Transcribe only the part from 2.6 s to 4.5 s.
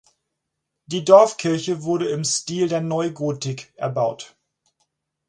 der Neugotik erbaut.